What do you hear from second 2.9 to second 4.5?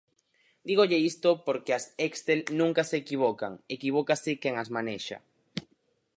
equivocan, equivócase